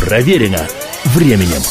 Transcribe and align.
Проверено 0.00 0.66
временем. 1.04 1.62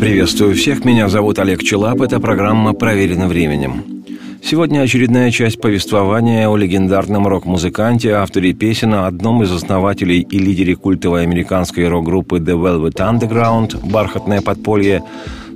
Приветствую 0.00 0.54
всех, 0.54 0.84
меня 0.86 1.08
зовут 1.08 1.38
Олег 1.38 1.62
Челап, 1.62 2.00
это 2.00 2.18
программа 2.18 2.72
«Проверено 2.72 3.28
временем». 3.28 4.04
Сегодня 4.42 4.80
очередная 4.80 5.30
часть 5.30 5.60
повествования 5.60 6.48
о 6.48 6.56
легендарном 6.56 7.26
рок-музыканте, 7.26 8.12
авторе 8.12 8.54
песен, 8.54 8.94
одном 8.94 9.42
из 9.42 9.52
основателей 9.52 10.20
и 10.20 10.38
лидере 10.38 10.76
культовой 10.76 11.24
американской 11.24 11.86
рок-группы 11.88 12.38
The 12.38 12.54
Velvet 12.54 12.96
Underground 12.96 13.88
«Бархатное 13.90 14.40
подполье» 14.40 15.02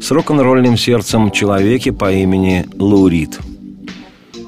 с 0.01 0.11
рок-н-ролльным 0.11 0.77
сердцем 0.77 1.31
человеке 1.31 1.93
по 1.93 2.13
имени 2.13 2.67
Лу 2.79 3.09
Рид. 3.09 3.39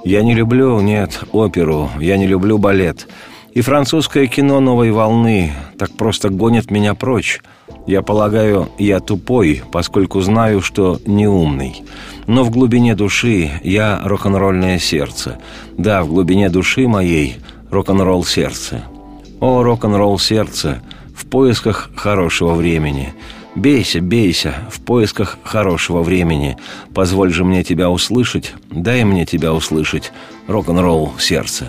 Я 0.04 0.22
не 0.22 0.34
люблю, 0.34 0.80
нет, 0.80 1.20
оперу, 1.32 1.90
я 1.98 2.16
не 2.18 2.26
люблю 2.26 2.58
балет. 2.58 3.08
И 3.54 3.60
французское 3.60 4.26
кино 4.28 4.60
новой 4.60 4.92
волны 4.92 5.52
так 5.78 5.92
просто 5.92 6.30
гонит 6.30 6.70
меня 6.70 6.94
прочь. 6.94 7.40
Я 7.86 8.00
полагаю, 8.00 8.70
я 8.78 9.00
тупой, 9.00 9.62
поскольку 9.70 10.20
знаю, 10.22 10.62
что 10.62 10.98
не 11.04 11.26
умный. 11.26 11.82
Но 12.26 12.44
в 12.44 12.50
глубине 12.50 12.94
души 12.94 13.50
я 13.62 14.00
рок-н-ролльное 14.04 14.78
сердце. 14.78 15.38
Да, 15.76 16.02
в 16.02 16.08
глубине 16.08 16.48
души 16.48 16.88
моей 16.88 17.36
рок-н-ролл 17.70 18.24
сердце. 18.24 18.84
О, 19.40 19.62
рок-н-ролл 19.62 20.18
сердце, 20.18 20.80
в 21.14 21.26
поисках 21.26 21.90
хорошего 21.94 22.54
времени. 22.54 23.12
Бейся, 23.54 24.00
бейся, 24.00 24.54
в 24.70 24.80
поисках 24.80 25.36
хорошего 25.42 26.02
времени. 26.02 26.56
Позволь 26.94 27.32
же 27.32 27.44
мне 27.44 27.64
тебя 27.64 27.90
услышать, 27.90 28.54
дай 28.70 29.04
мне 29.04 29.26
тебя 29.26 29.52
услышать. 29.52 30.10
Рок-н-ролл 30.46 31.12
сердце. 31.18 31.66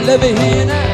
Levi'ina 0.00 0.91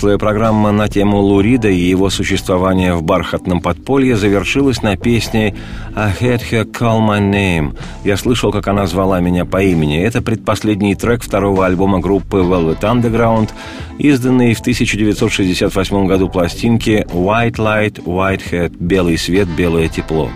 Прошлая 0.00 0.16
программа 0.16 0.72
на 0.72 0.88
тему 0.88 1.18
Лурида 1.18 1.68
и 1.68 1.76
его 1.76 2.08
существования 2.08 2.94
в 2.94 3.02
бархатном 3.02 3.60
подполье 3.60 4.16
завершилась 4.16 4.80
на 4.80 4.96
песне 4.96 5.54
«I 5.94 6.14
had 6.18 6.40
her 6.50 6.64
call 6.64 7.06
my 7.06 7.20
name». 7.20 7.76
Я 8.02 8.16
слышал, 8.16 8.50
как 8.50 8.66
она 8.68 8.86
звала 8.86 9.20
меня 9.20 9.44
по 9.44 9.62
имени. 9.62 10.00
Это 10.00 10.22
предпоследний 10.22 10.94
трек 10.94 11.22
второго 11.22 11.66
альбома 11.66 11.98
группы 11.98 12.38
Velvet 12.38 12.80
Underground, 12.80 13.50
изданный 13.98 14.54
в 14.54 14.60
1968 14.60 16.06
году 16.06 16.30
пластинки 16.30 17.06
«White 17.12 17.56
Light, 17.56 18.02
White 18.02 18.50
Head»– 18.50 18.76
«Белый 18.80 19.18
свет, 19.18 19.48
белое 19.48 19.88
тепло». 19.88 20.30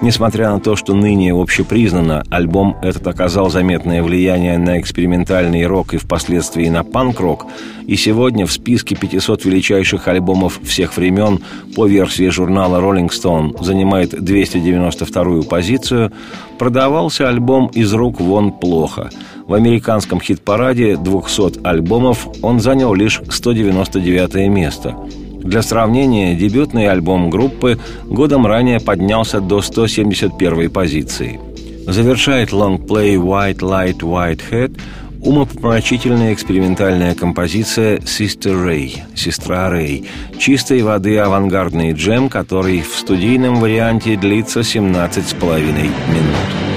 Несмотря 0.00 0.52
на 0.52 0.60
то, 0.60 0.76
что 0.76 0.94
ныне 0.94 1.32
общепризнано, 1.34 2.22
альбом 2.30 2.76
этот 2.82 3.04
оказал 3.08 3.50
заметное 3.50 4.00
влияние 4.00 4.56
на 4.56 4.78
экспериментальный 4.78 5.66
рок 5.66 5.92
и 5.92 5.96
впоследствии 5.96 6.68
на 6.68 6.84
панк-рок, 6.84 7.46
и 7.84 7.96
сегодня 7.96 8.46
в 8.46 8.52
списке 8.52 8.94
500 8.94 9.44
величайших 9.44 10.06
альбомов 10.06 10.60
всех 10.62 10.96
времен 10.96 11.40
по 11.74 11.86
версии 11.86 12.28
журнала 12.28 12.80
Rolling 12.80 13.08
Stone 13.08 13.62
занимает 13.62 14.14
292-ю 14.14 15.42
позицию, 15.42 16.12
продавался 16.60 17.28
альбом 17.28 17.66
из 17.66 17.92
рук 17.92 18.20
вон 18.20 18.52
плохо. 18.52 19.10
В 19.48 19.54
американском 19.54 20.20
хит-параде 20.20 20.96
200 20.96 21.66
альбомов 21.66 22.28
он 22.40 22.60
занял 22.60 22.94
лишь 22.94 23.20
199 23.28 24.48
место– 24.48 24.94
Для 25.42 25.62
сравнения, 25.62 26.34
дебютный 26.34 26.88
альбом 26.88 27.30
группы 27.30 27.78
годом 28.04 28.46
ранее 28.46 28.80
поднялся 28.80 29.40
до 29.40 29.62
171 29.62 30.70
позиции. 30.70 31.40
Завершает 31.86 32.52
лонгплей 32.52 33.16
«White 33.16 33.60
Light 33.60 34.00
White 34.00 34.42
Head» 34.50 34.78
умопомрачительная 35.22 36.32
экспериментальная 36.32 37.14
композиция 37.14 37.98
«Sister 37.98 38.54
Ray»– 38.54 39.00
«Сестра 39.16 39.68
Рэй»– 39.68 40.04
чистой 40.38 40.82
воды 40.82 41.18
авангардный 41.18 41.92
джем, 41.92 42.28
который 42.28 42.82
в 42.82 42.96
студийном 42.96 43.56
варианте 43.56 44.16
длится 44.16 44.60
17,5 44.60 45.72
минут. 45.72 46.67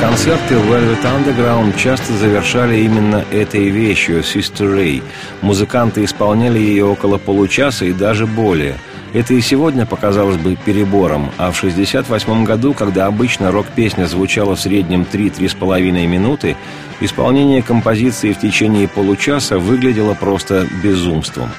Концерты 0.00 0.54
Velvet 0.54 1.02
Underground 1.02 1.78
часто 1.78 2.12
завершали 2.12 2.78
именно 2.80 3.24
этой 3.30 3.68
вещью 3.70 4.20
«Sister 4.20 4.76
Ray». 4.76 5.02
Музыканты 5.42 6.04
исполняли 6.04 6.58
ее 6.58 6.84
около 6.84 7.18
получаса 7.18 7.84
и 7.84 7.92
даже 7.92 8.26
более. 8.26 8.76
Это 9.14 9.34
и 9.34 9.40
сегодня 9.40 9.86
показалось 9.86 10.36
бы 10.36 10.56
перебором, 10.56 11.30
а 11.38 11.50
в 11.50 11.58
1968 11.58 12.44
году, 12.44 12.74
когда 12.74 13.06
обычно 13.06 13.50
рок-песня 13.50 14.06
звучала 14.06 14.56
в 14.56 14.60
среднем 14.60 15.06
3-3,5 15.10 16.06
минуты, 16.06 16.56
исполнение 17.00 17.62
композиции 17.62 18.32
в 18.32 18.38
течение 18.38 18.88
получаса 18.88 19.58
выглядело 19.58 20.14
просто 20.14 20.66
безумством. 20.82 21.50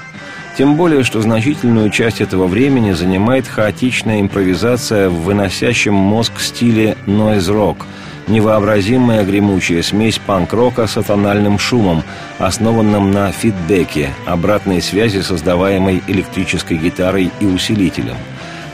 Тем 0.58 0.76
более, 0.76 1.04
что 1.04 1.22
значительную 1.22 1.90
часть 1.90 2.22
этого 2.22 2.48
времени 2.48 2.92
занимает 2.92 3.48
хаотичная 3.48 4.22
импровизация 4.22 5.10
в 5.10 5.24
выносящем 5.24 5.94
мозг 5.94 6.40
стиле 6.40 6.98
нойз-рок– 7.06 7.86
невообразимая 8.28 9.24
гремучая 9.24 9.82
смесь 9.82 10.20
панк-рока 10.20 10.88
с 10.88 10.98
атональным 10.98 11.58
шумом, 11.60 12.04
основанным 12.38 13.12
на 13.12 13.32
фидбэке, 13.32 14.10
обратной 14.26 14.82
связи, 14.82 15.22
создаваемой 15.22 16.04
электрической 16.08 16.78
гитарой 16.78 17.32
и 17.40 17.46
усилителем. 17.46 18.18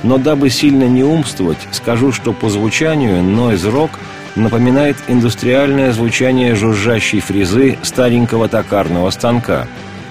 Но 0.02 0.18
дабы 0.18 0.50
сильно 0.50 0.84
не 0.84 1.04
умствовать, 1.04 1.60
скажу, 1.72 2.12
что 2.12 2.34
по 2.34 2.50
звучанию 2.50 3.24
нойз-рок 3.24 3.92
напоминает 4.36 4.98
индустриальное 5.08 5.94
звучание 5.94 6.56
жужжащей 6.56 7.20
фрезы 7.20 7.78
старенького 7.84 8.50
токарного 8.50 9.10
станка. 9.12 9.68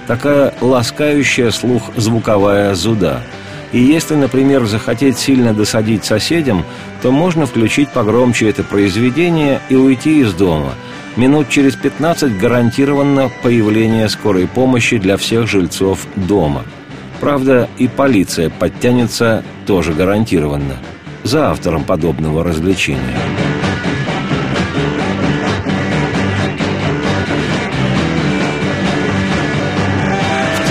Такая 0.07 0.53
ласкающая 0.61 1.51
слух 1.51 1.91
звуковая 1.95 2.73
зуда– 2.75 3.21
и 3.73 3.79
если, 3.79 4.15
например, 4.15 4.65
захотеть 4.65 5.17
сильно 5.17 5.53
досадить 5.53 6.05
соседям, 6.05 6.63
то 7.01 7.11
можно 7.11 7.45
включить 7.45 7.89
погромче 7.89 8.49
это 8.49 8.63
произведение 8.63 9.59
и 9.69 9.75
уйти 9.75 10.21
из 10.21 10.33
дома. 10.33 10.75
Минут 11.15 11.49
через 11.49 11.75
15 11.75 12.37
гарантированно 12.37 13.29
появление 13.41 14.07
скорой 14.09 14.47
помощи 14.47 14.97
для 14.97 15.17
всех 15.17 15.47
жильцов 15.47 16.07
дома. 16.15 16.63
Правда, 17.19 17.67
и 17.77 17.87
полиция 17.87 18.49
подтянется 18.49 19.43
тоже 19.65 19.93
гарантированно. 19.93 20.77
За 21.23 21.49
автором 21.49 21.83
подобного 21.83 22.43
развлечения. 22.43 23.17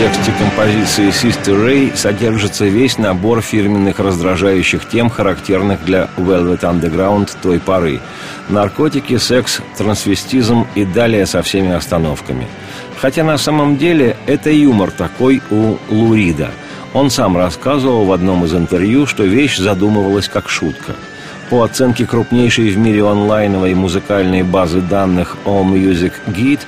Тексте 0.03 0.33
композиции 0.37 1.11
«Sister 1.11 1.65
Ray» 1.65 1.97
содержится 1.97 2.65
весь 2.65 2.99
набор 2.99 3.41
фирменных 3.41 4.01
раздражающих 4.01 4.89
тем, 4.89 5.09
характерных 5.09 5.85
для 5.85 6.09
Velvet 6.17 6.63
Underground 6.63 7.31
той 7.41 7.61
поры. 7.61 8.01
Наркотики, 8.49 9.17
секс, 9.19 9.61
трансвестизм 9.79 10.67
и 10.75 10.85
далее 10.85 11.25
со 11.25 11.41
всеми 11.43 11.71
остановками. 11.71 12.49
Хотя 13.01 13.23
на 13.23 13.39
самом 13.39 13.77
деле 13.77 14.17
это 14.27 14.51
юмор 14.51 14.91
такой 14.91 15.41
у 15.53 15.77
Лурида. 15.89 16.51
Он 16.95 17.09
сам 17.09 17.37
рассказывал 17.37 18.05
в 18.05 18.11
одном 18.11 18.45
из 18.45 18.57
интервью, 18.57 19.07
что 19.07 19.23
вещь 19.23 19.57
задумывалась 19.57 20.27
как 20.27 20.49
шутка. 20.49 20.95
По 21.49 21.63
оценке 21.63 22.07
крупнейшей 22.07 22.71
в 22.71 22.77
мире 22.77 23.07
онлайновой 23.07 23.75
музыкальной 23.75 24.43
базы 24.43 24.81
данных 24.81 25.37
All 25.45 25.63
Git 26.27 26.61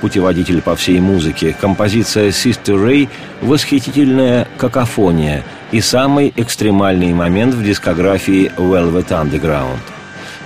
путеводитель 0.00 0.62
по 0.62 0.74
всей 0.74 1.00
музыке, 1.00 1.54
композиция 1.58 2.30
«Sister 2.30 2.74
Ray»– 2.74 3.08
восхитительная 3.40 4.48
какофония 4.56 5.44
и 5.72 5.80
самый 5.80 6.32
экстремальный 6.36 7.12
момент 7.12 7.54
в 7.54 7.62
дискографии 7.62 8.50
Velvet 8.56 9.08
Underground. 9.08 9.78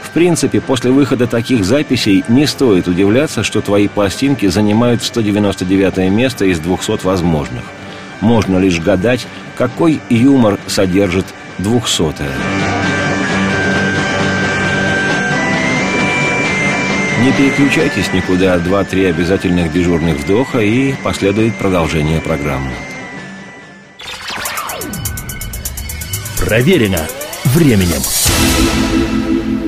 В 0.03 0.11
принципе, 0.11 0.61
после 0.61 0.91
выхода 0.91 1.27
таких 1.27 1.65
записей 1.65 2.25
не 2.29 2.47
стоит 2.47 2.87
удивляться, 2.87 3.43
что 3.43 3.61
твои 3.61 3.89
пластинки 3.89 4.47
занимают 4.47 5.03
199 5.03 6.11
место 6.11 6.45
из 6.45 6.61
200 6.61 7.05
возможных. 7.05 7.65
Можно 8.21 8.59
лишь 8.59 8.81
гадать, 8.81 9.27
какой 9.57 10.01
юмор 10.11 10.59
содержит 10.67 11.27
200 11.59 12.74
Не 17.23 17.31
переключайтесь 17.33 18.13
никуда, 18.13 18.59
два-три 18.59 19.05
обязательных 19.05 19.73
дежурных 19.73 20.19
вдоха 20.19 20.59
и 20.59 20.95
последует 21.05 21.55
продолжение 21.55 22.21
программы. 22.21 22.71
Проверено 26.39 27.07
временем. 27.45 28.03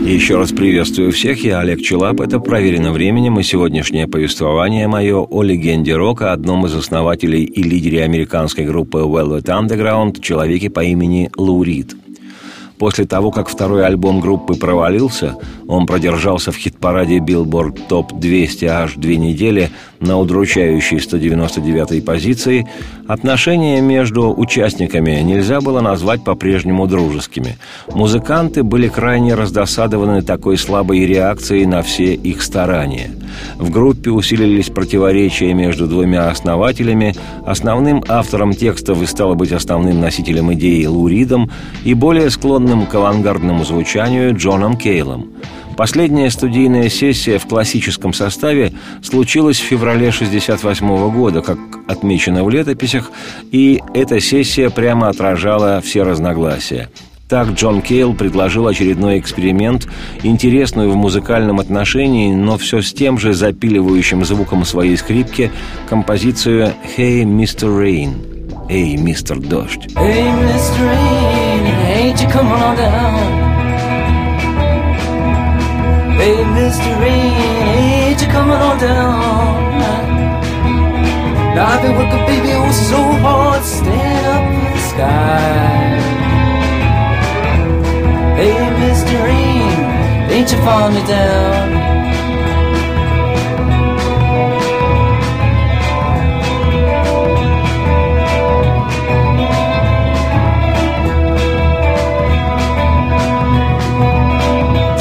Еще 0.04 0.36
раз 0.36 0.50
приветствую 0.50 1.12
всех, 1.12 1.42
я 1.44 1.60
Олег 1.60 1.82
Челап, 1.82 2.20
это 2.20 2.38
«Проверено 2.38 2.92
временем» 2.92 3.40
и 3.40 3.42
сегодняшнее 3.42 4.06
повествование 4.06 4.86
мое 4.86 5.16
о 5.18 5.42
легенде 5.42 5.96
рока, 5.96 6.32
одном 6.32 6.66
из 6.66 6.74
основателей 6.74 7.44
и 7.44 7.62
лидере 7.62 8.04
американской 8.04 8.64
группы 8.66 8.98
Velvet 8.98 9.46
Underground, 9.46 10.20
человеке 10.20 10.70
по 10.70 10.80
имени 10.80 11.30
Лу 11.36 11.62
Рид– 11.62 11.96
После 12.78 13.06
того, 13.06 13.30
как 13.30 13.48
второй 13.48 13.86
альбом 13.86 14.20
группы 14.20 14.54
провалился, 14.54 15.36
он 15.66 15.86
продержался 15.86 16.52
в 16.52 16.56
хит-параде 16.56 17.18
Billboard 17.18 17.88
Top 17.88 18.18
200 18.18 18.64
аж 18.66 18.94
две 18.96 19.16
недели 19.16 19.70
на 20.00 20.18
удручающей 20.18 20.98
199-й 20.98 22.02
позиции, 22.02 22.68
отношения 23.08 23.80
между 23.80 24.32
участниками 24.36 25.20
нельзя 25.22 25.60
было 25.60 25.80
назвать 25.80 26.22
по-прежнему 26.22 26.86
дружескими. 26.86 27.56
Музыканты 27.88 28.62
были 28.62 28.88
крайне 28.88 29.34
раздосадованы 29.34 30.22
такой 30.22 30.58
слабой 30.58 31.06
реакцией 31.06 31.64
на 31.66 31.82
все 31.82 32.14
их 32.14 32.42
старания. 32.42 33.10
В 33.56 33.70
группе 33.70 34.10
усилились 34.10 34.70
противоречия 34.70 35.52
между 35.54 35.86
двумя 35.86 36.28
основателями, 36.28 37.14
основным 37.44 38.04
автором 38.08 38.54
текстов 38.54 39.02
и, 39.02 39.06
стало 39.06 39.34
быть, 39.34 39.52
основным 39.52 40.00
носителем 40.00 40.52
идеи 40.54 40.84
Луридом 40.84 41.50
и 41.84 41.94
более 41.94 42.30
склонным 42.30 42.65
к 42.66 42.94
авангардному 42.94 43.64
звучанию 43.64 44.36
Джоном 44.36 44.76
Кейлом– 44.76 45.30
Последняя 45.76 46.30
студийная 46.30 46.88
сессия 46.88 47.38
в 47.38 47.46
классическом 47.46 48.14
составе 48.14 48.72
случилась 49.02 49.58
в 49.58 49.64
феврале 49.64 50.08
1968 50.08 51.10
года, 51.10 51.42
как 51.42 51.58
отмечено 51.86 52.44
в 52.44 52.50
летописях, 52.50 53.10
и 53.52 53.82
эта 53.92 54.18
сессия 54.20 54.70
прямо 54.70 55.08
отражала 55.08 55.82
все 55.82 56.02
разногласия. 56.02 56.88
Так 57.28 57.50
Джон 57.50 57.82
Кейл 57.82 58.14
предложил 58.14 58.68
очередной 58.68 59.18
эксперимент, 59.18 59.86
интересную 60.22 60.90
в 60.90 60.96
музыкальном 60.96 61.60
отношении, 61.60 62.32
но 62.32 62.56
все 62.56 62.80
с 62.80 62.92
тем 62.94 63.18
же 63.18 63.34
запиливающим 63.34 64.24
звуком 64.24 64.64
своей 64.64 64.96
скрипки, 64.96 65.50
композицию 65.90 66.72
«Hey, 66.96 67.24
Mr. 67.24 67.68
Rain» 67.68 68.68
«Эй, 68.70 68.96
мистер 68.96 69.38
Дождь». 69.40 69.88
Hey, 69.94 70.24
Mr. 70.40 70.80
Rain, 70.80 71.25
hate 72.16 72.26
you 72.26 72.32
come 72.32 72.48
on 72.48 72.76
down. 72.76 73.18
Hey, 76.16 76.36
Mr. 76.56 77.00
Rain, 77.00 77.32
ain't 77.76 78.20
you 78.20 78.28
coming 78.28 78.56
on 78.56 78.78
down? 78.78 79.76
Now 81.54 81.66
I've 81.72 81.82
been 81.82 81.96
working, 81.96 82.26
baby, 82.26 82.52
oh 82.52 82.70
so 82.90 83.00
hard, 83.22 83.62
stand 83.64 84.26
up 84.34 84.44
in 84.54 84.72
the 84.72 84.82
sky. 84.90 85.96
Hey, 88.38 88.56
Mr. 88.82 89.14
Rain, 89.24 90.30
ain't 90.30 90.52
you 90.52 90.58
falling 90.58 91.06
down? 91.06 92.05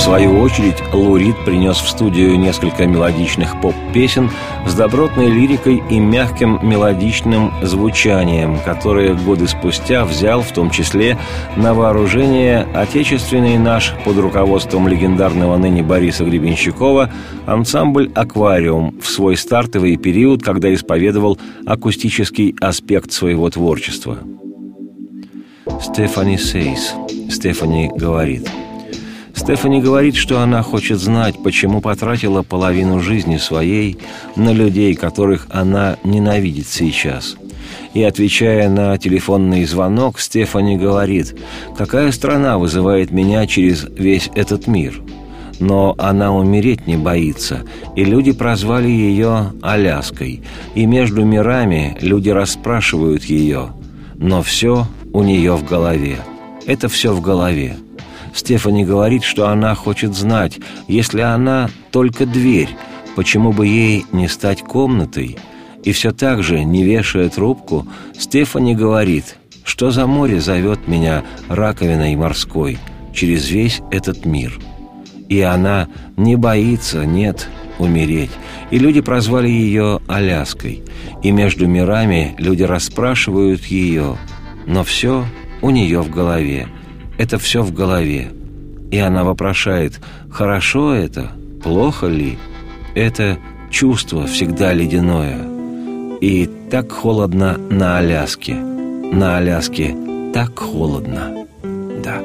Свою 0.05 0.39
очередь, 0.39 0.75
Лурид 0.93 1.35
принес 1.45 1.77
в 1.77 1.89
студию 1.89 2.38
несколько 2.38 2.85
мелодичных 2.85 3.59
поп-песен 3.59 4.29
с 4.67 4.75
добротной 4.75 5.31
лирикой 5.31 5.81
и 5.89 6.00
мягким 6.00 6.59
мелодичным 6.62 7.51
звучанием, 7.63 8.59
которые 8.63 9.15
годы 9.15 9.47
спустя 9.47 10.05
взял 10.05 10.43
в 10.43 10.51
том 10.51 10.69
числе 10.69 11.17
на 11.55 11.74
вооружение 11.74 12.67
отечественный 12.75 13.57
наш 13.57 13.95
под 14.05 14.17
руководством 14.17 14.88
легендарного 14.88 15.57
ныне 15.57 15.81
Бориса 15.81 16.24
Гребенщикова 16.24 17.09
ансамбль 17.47 18.12
«Аквариум» 18.13 19.00
в 19.01 19.07
свой 19.07 19.35
стартовый 19.35 19.97
период, 19.97 20.43
когда 20.43 20.71
исповедовал 20.71 21.39
акустический 21.65 22.55
аспект 22.62 23.12
своего 23.12 23.50
творчества. 23.50 24.19
Стефани 25.81 26.38
Сейс. 26.38 26.93
Стефани 27.31 27.89
говорит– 27.95 28.47
Стефани 29.36 29.82
говорит, 29.82 30.15
что 30.15 30.39
она 30.39 30.63
хочет 30.63 31.00
знать, 31.00 31.36
почему 31.44 31.82
потратила 31.82 32.42
половину 32.42 33.00
жизни 33.01 33.38
своей 33.38 33.98
на 34.36 34.51
людей, 34.54 34.96
которых 34.96 35.48
она 35.51 35.98
ненавидит 36.04 36.68
сейчас. 36.68 37.36
И 37.94 38.01
отвечая 38.01 38.70
на 38.70 38.98
телефонный 38.98 39.65
звонок, 39.65 40.20
Стефани 40.20 40.77
говорит, 40.77 41.36
какая 41.77 42.12
страна 42.12 42.58
вызывает 42.58 43.12
меня 43.12 43.46
через 43.46 43.84
весь 43.84 44.30
этот 44.36 44.68
мир. 44.68 45.01
Но 45.60 45.96
она 45.98 46.34
умереть 46.34 46.88
не 46.88 46.98
боится, 46.98 47.63
и 47.96 48.04
люди 48.04 48.32
прозвали 48.32 48.89
ее 48.89 49.54
Аляской, 49.62 50.42
и 50.75 50.86
между 50.86 51.24
мирами 51.24 51.98
люди 52.01 52.30
расспрашивают 52.30 53.24
ее, 53.24 53.70
но 54.15 54.44
все 54.44 54.88
у 55.13 55.24
нее 55.24 55.56
в 55.56 55.65
голове. 55.65 56.18
Это 56.65 56.89
все 56.89 57.13
в 57.13 57.22
голове. 57.22 57.77
Стефани 58.36 58.84
говорит, 58.84 59.24
что 59.24 59.48
она 59.48 59.74
хочет 59.75 60.13
знать, 60.13 60.60
если 60.89 61.22
она 61.22 61.70
только 61.92 62.25
дверь, 62.25 62.70
почему 63.15 63.54
бы 63.54 63.65
ей 63.65 64.06
не 64.12 64.27
стать 64.27 64.62
комнатой? 64.62 65.38
И 65.84 65.94
все 65.94 66.12
так 66.12 66.44
же, 66.44 66.63
не 66.63 66.84
вешая 66.84 67.30
трубку, 67.30 67.88
Стефани 68.18 68.75
говорит, 68.75 69.38
что 69.63 69.89
за 69.89 70.06
море 70.06 70.42
зовет 70.42 70.88
меня 70.88 71.24
раковиной 71.48 72.15
морской 72.18 72.77
через 73.13 73.50
весь 73.50 73.82
этот 73.89 74.25
мир. 74.25 74.60
И 75.30 75.39
она 75.39 75.88
не 76.18 76.36
боится, 76.36 77.06
нет, 77.06 77.48
умереть. 77.80 78.32
И 78.70 78.77
люди 78.77 79.00
прозвали 79.00 79.48
ее 79.48 80.01
Аляской. 80.08 80.84
И 81.24 81.32
между 81.32 81.68
мирами 81.68 82.36
люди 82.38 82.63
расспрашивают 82.63 83.63
ее, 83.65 84.18
но 84.68 84.84
все 84.84 85.25
у 85.62 85.70
нее 85.70 86.01
в 86.01 86.10
голове– 86.10 86.68
это 87.17 87.38
все 87.38 87.62
в 87.62 87.74
голове. 87.74 88.31
И 88.91 88.98
она 88.98 89.24
вопрошает, 89.24 90.00
хорошо 90.29 90.93
это, 90.93 91.31
плохо 91.63 92.07
ли? 92.07 92.38
Это 92.93 93.38
чувство 93.69 94.25
всегда 94.27 94.74
ледяное. 94.74 95.39
И 96.22 96.50
так 96.69 96.91
холодно 96.91 97.57
на 97.57 97.98
Аляске. 97.98 98.55
На 98.55 99.38
Аляске 99.38 99.95
так 100.34 100.57
холодно. 100.57 101.45
Да. 102.03 102.22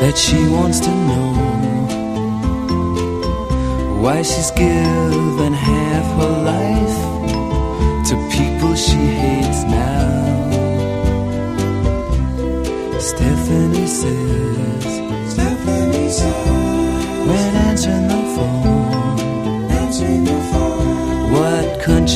That 0.00 0.16
she 0.16 0.36
wants 0.48 0.78
to 0.80 0.90
know 0.90 1.46
why 4.02 4.22
she's 4.22 4.50
given 4.52 5.54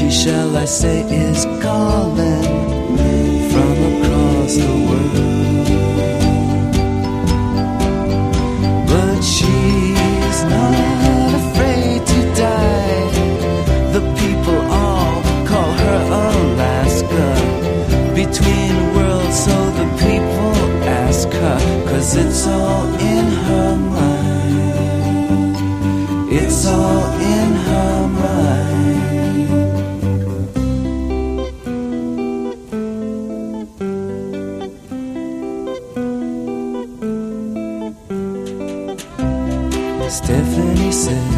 country 0.00 0.10
shall 0.10 0.56
I 0.56 0.64
say 0.64 1.02
is 1.02 1.44
calling 1.62 2.42
from 3.50 3.76
across 3.92 4.54
the 4.56 4.76
world? 4.88 5.66
But 8.88 9.20
she's 9.22 10.40
not 10.54 11.34
afraid 11.40 12.06
to 12.12 12.20
die. 12.34 13.10
The 13.92 14.02
people 14.20 14.60
all 14.72 15.22
call 15.46 15.72
her 15.84 16.00
Alaska. 16.24 17.26
Between 18.14 18.74
worlds, 18.94 19.44
so 19.44 19.56
the 19.80 19.88
people 20.06 20.52
ask 21.04 21.28
her, 21.28 21.58
cause 21.88 22.16
it's 22.16 22.46
all 22.46 22.79
Stephanie 40.10 40.90
says, 40.90 41.34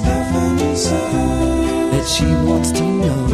Stephanie 0.00 0.76
says 0.76 1.90
that 1.92 2.06
she 2.08 2.24
wants 2.48 2.70
to 2.72 2.82
know. 2.82 3.26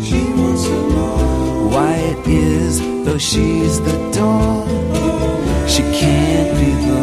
She 0.00 0.22
wants 0.38 0.64
to 0.66 0.76
know 0.94 1.68
why 1.72 1.94
it 1.94 2.28
is, 2.28 2.80
though 3.04 3.18
she's 3.18 3.80
the 3.80 3.96
door, 4.12 4.66
she 5.66 5.82
can't 5.82 6.50
be 6.58 6.70
the. 6.86 7.00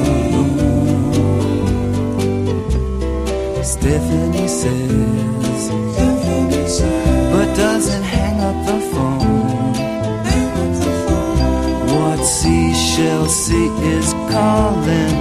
Stephanie 3.63 4.47
says, 4.47 5.65
Stephanie 5.65 6.67
says, 6.67 7.31
but 7.33 7.47
doesn't 7.57 8.03
hang 8.03 8.39
up 8.39 8.65
the 8.65 8.79
phone. 8.91 9.73
What 11.93 12.19
seashell 12.23 13.25
sea 13.25 13.67
is 13.95 14.13
calling 14.31 15.16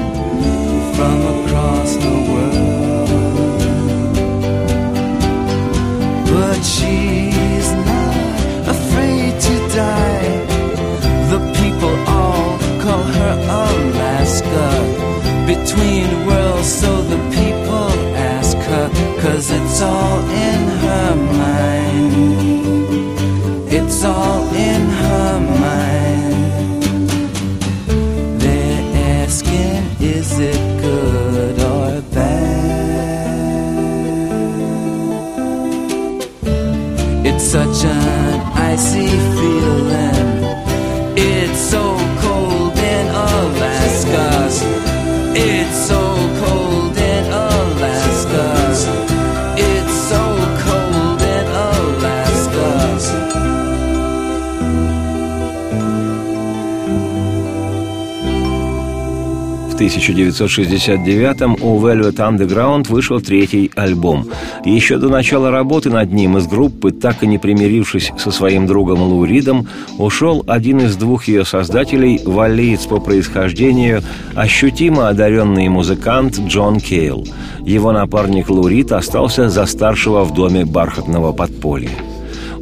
1969-м 59.96 61.56
у 61.60 61.80
Velvet 61.80 62.16
Underground 62.16 62.88
вышел 62.88 63.20
третий 63.20 63.70
альбом. 63.74 64.28
Еще 64.64 64.98
до 64.98 65.08
начала 65.08 65.50
работы 65.50 65.90
над 65.90 66.12
ним 66.12 66.36
из 66.36 66.46
группы, 66.46 66.92
так 66.92 67.22
и 67.22 67.26
не 67.26 67.38
примирившись 67.38 68.12
со 68.18 68.30
своим 68.30 68.66
другом 68.66 69.02
Лу 69.02 69.24
Ридом, 69.24 69.68
ушел 69.98 70.44
один 70.46 70.80
из 70.80 70.96
двух 70.96 71.28
ее 71.28 71.44
создателей, 71.44 72.20
валлиец 72.24 72.86
по 72.86 73.00
происхождению, 73.00 74.02
ощутимо 74.34 75.08
одаренный 75.08 75.68
музыкант 75.68 76.38
Джон 76.38 76.80
Кейл. 76.80 77.26
Его 77.64 77.92
напарник 77.92 78.50
Лу 78.50 78.68
Рид 78.68 78.92
остался 78.92 79.48
за 79.48 79.66
старшего 79.66 80.24
в 80.24 80.34
доме 80.34 80.64
бархатного 80.64 81.32
подполья. 81.32 81.90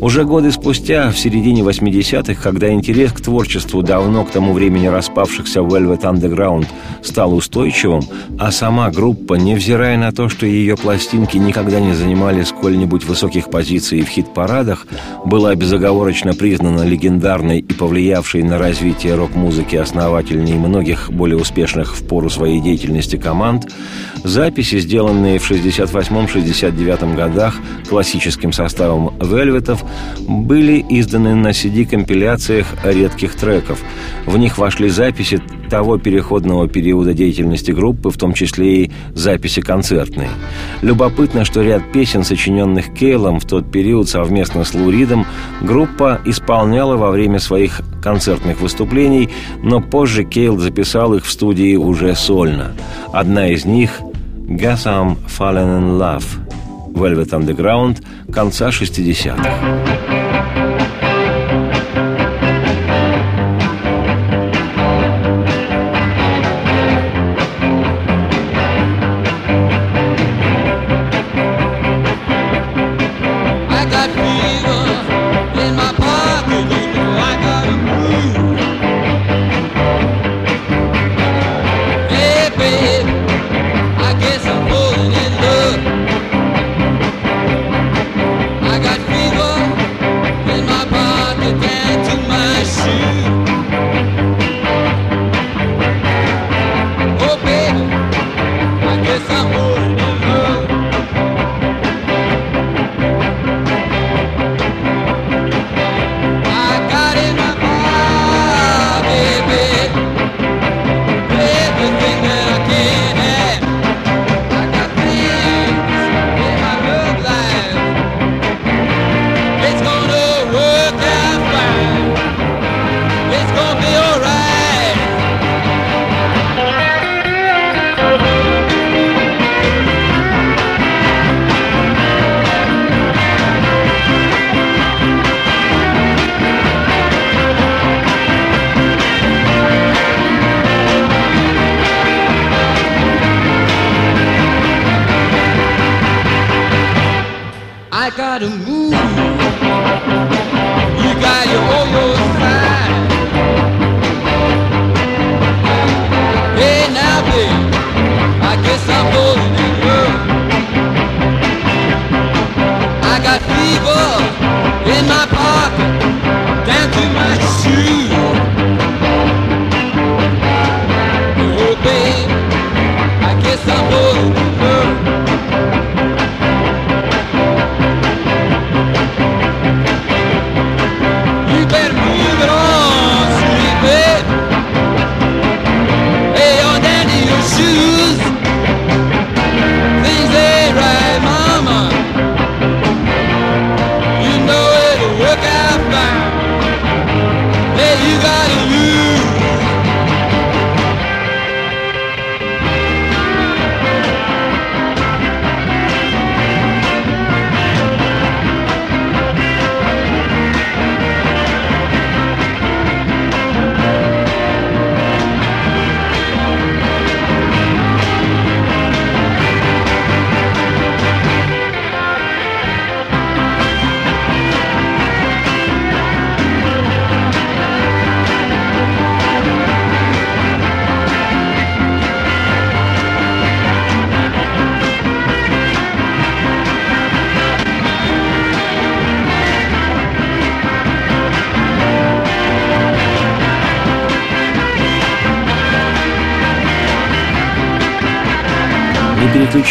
Уже 0.05 0.25
годы 0.25 0.53
спустя, 0.53 1.11
в 1.11 1.19
середине 1.19 1.63
80-х, 1.63 2.35
когда 2.35 2.71
интерес 2.71 3.11
к 3.11 3.23
творчеству 3.23 3.83
давно 3.83 4.27
к 4.27 4.31
тому 4.31 4.53
времени 4.53 4.87
распавшихся 4.87 5.61
Velvet 5.61 6.03
Underground 6.03 6.67
стал 7.01 7.33
устойчивым, 7.33 8.03
а 8.39 8.53
сама 8.53 8.91
группа, 8.91 9.33
невзирая 9.33 9.97
на 9.97 10.13
то, 10.13 10.29
что 10.29 10.45
ее 10.45 10.77
пластинки 10.77 11.39
никогда 11.39 11.81
не 11.81 11.95
занимали 11.95 12.43
сколь-нибудь 12.43 13.07
высоких 13.07 13.49
позиций 13.49 14.03
в 14.03 14.09
хит-парадах, 14.09 14.87
была 15.25 15.55
безоговорочно 15.55 16.35
признана 16.35 16.83
легендарной 16.83 17.61
и 17.61 17.73
повлиявшей 17.73 18.43
на 18.43 18.59
развитие 18.59 19.15
рок-музыки 19.15 19.77
основательней 19.77 20.59
многих 20.59 21.11
более 21.11 21.39
успешных 21.39 21.97
в 21.97 22.07
пору 22.07 22.29
своей 22.29 22.61
деятельности 22.61 23.17
команд, 23.17 23.73
записи, 24.23 24.81
сделанные 24.81 25.39
в 25.39 25.51
68-69 25.51 27.17
годах 27.17 27.55
классическим 27.89 28.53
составом 28.53 29.15
«Вельветов», 29.19 29.83
были 30.29 30.85
изданы 30.89 31.35
на 31.35 31.49
CD-компиляциях 31.49 32.67
редких 32.85 33.35
треков. 33.35 33.81
В 34.27 34.37
них 34.37 34.59
вошли 34.59 34.89
записи 34.89 35.41
того 35.71 35.99
переходного 35.99 36.69
периода 36.69 37.15
деятельности 37.15 37.73
группы, 37.73 38.11
в 38.11 38.17
том 38.17 38.33
числе 38.33 38.85
и 38.85 38.93
записи 39.15 39.61
концертные. 39.61 40.31
Любопытно, 40.83 41.45
что 41.45 41.63
ряд 41.63 41.93
песен, 41.93 42.25
сочиненных 42.25 42.95
Кейлом 42.95 43.41
в 43.41 43.45
тот 43.45 43.71
период 43.71 44.09
совместно 44.09 44.65
с 44.65 44.75
Луридом, 44.75 45.27
группа 45.63 46.21
исполняла 46.25 46.97
во 46.97 47.11
время 47.11 47.39
своих 47.39 47.81
концертных 48.03 48.61
выступлений, 48.61 49.31
но 49.63 49.81
позже 49.81 50.25
Кейл 50.25 50.59
записал 50.59 51.15
их 51.15 51.25
в 51.25 51.31
студии 51.31 51.77
уже 51.77 52.15
сольно. 52.15 52.73
Одна 53.13 53.49
из 53.49 53.65
них 53.65 54.01
«Guess 54.47 54.85
I'm 54.85 55.17
Fallen 55.27 55.81
in 55.81 55.99
Love» 55.99 56.44
Velvet 56.95 57.33
Underground 57.33 58.01
конца 58.33 58.69
60-х. 58.69 60.14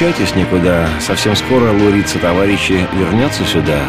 Переключайтесь 0.03 0.35
никуда. 0.35 0.89
Совсем 0.99 1.35
скоро 1.35 1.71
Лурица 1.71 2.19
товарищи 2.19 2.87
вернется 2.97 3.43
сюда 3.45 3.79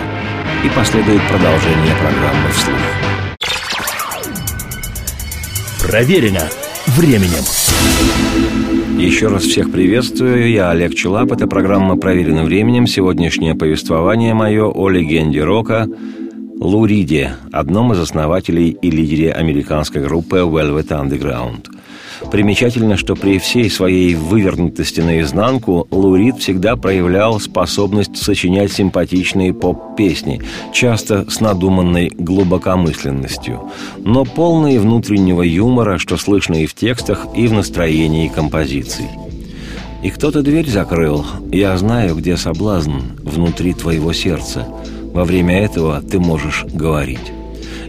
и 0.64 0.68
последует 0.68 1.20
продолжение 1.28 1.94
программы 2.00 2.50
«Вслух». 2.52 2.76
Проверено 5.88 6.48
временем. 6.86 7.44
Еще 9.00 9.26
раз 9.26 9.42
всех 9.42 9.72
приветствую. 9.72 10.50
Я 10.50 10.70
Олег 10.70 10.94
Челап. 10.94 11.32
Это 11.32 11.48
программа 11.48 11.96
«Проверено 11.96 12.44
временем». 12.44 12.86
Сегодняшнее 12.86 13.56
повествование 13.56 14.34
мое 14.34 14.66
о 14.66 14.88
легенде 14.88 15.42
рока 15.42 15.88
Луриде, 16.60 17.34
одном 17.50 17.92
из 17.92 17.98
основателей 17.98 18.70
и 18.70 18.90
лидере 18.90 19.32
американской 19.32 20.00
группы 20.00 20.36
Velvet 20.36 20.88
Underground. 20.88 21.73
Примечательно, 22.30 22.96
что 22.96 23.14
при 23.14 23.38
всей 23.38 23.70
своей 23.70 24.14
вывернутости 24.14 25.00
наизнанку 25.00 25.86
Лурид 25.90 26.38
всегда 26.38 26.76
проявлял 26.76 27.40
способность 27.40 28.16
сочинять 28.16 28.72
симпатичные 28.72 29.52
поп-песни, 29.52 30.40
часто 30.72 31.30
с 31.30 31.40
надуманной 31.40 32.10
глубокомысленностью, 32.10 33.70
но 33.98 34.24
полные 34.24 34.80
внутреннего 34.80 35.42
юмора, 35.42 35.98
что 35.98 36.16
слышно 36.16 36.54
и 36.54 36.66
в 36.66 36.74
текстах, 36.74 37.26
и 37.34 37.46
в 37.46 37.52
настроении 37.52 38.28
композиций. 38.28 39.06
И 40.02 40.10
кто-то 40.10 40.42
дверь 40.42 40.68
закрыл. 40.68 41.24
Я 41.50 41.76
знаю, 41.78 42.16
где 42.16 42.36
соблазн 42.36 42.98
внутри 43.22 43.72
твоего 43.72 44.12
сердца. 44.12 44.68
Во 45.14 45.24
время 45.24 45.64
этого 45.64 46.02
ты 46.02 46.20
можешь 46.20 46.64
говорить. 46.64 47.32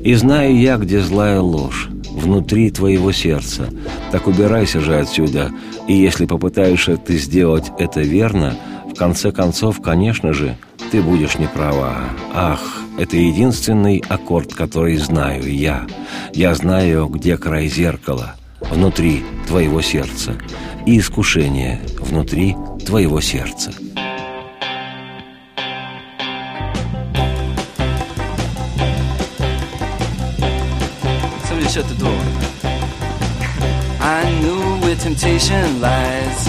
И 0.01 0.13
знаю 0.13 0.57
я, 0.57 0.77
где 0.77 1.01
злая 1.01 1.41
ложь, 1.41 1.89
внутри 2.15 2.71
твоего 2.71 3.11
сердца. 3.11 3.69
Так 4.11 4.27
убирайся 4.27 4.79
же 4.79 4.97
отсюда, 4.97 5.51
и 5.87 5.93
если 5.93 6.25
попытаешься 6.25 6.97
ты 6.97 7.17
сделать 7.17 7.71
это 7.77 8.01
верно, 8.01 8.55
в 8.89 8.97
конце 8.97 9.31
концов, 9.31 9.81
конечно 9.81 10.33
же, 10.33 10.57
ты 10.91 11.01
будешь 11.01 11.37
не 11.37 11.47
права. 11.47 11.97
Ах, 12.33 12.61
это 12.97 13.17
единственный 13.17 14.03
аккорд, 14.07 14.53
который 14.53 14.95
знаю 14.97 15.53
я. 15.53 15.85
Я 16.33 16.55
знаю, 16.55 17.07
где 17.07 17.37
край 17.37 17.67
зеркала, 17.67 18.35
внутри 18.61 19.23
твоего 19.47 19.81
сердца, 19.81 20.35
и 20.85 20.99
искушение 20.99 21.81
внутри 21.99 22.55
твоего 22.85 23.19
сердца. 23.19 23.71
Shut 31.75 31.89
the 31.89 32.05
door. 32.05 32.21
I 33.99 34.23
knew 34.39 34.79
where 34.79 34.95
temptation 34.95 35.81
lies 35.81 36.47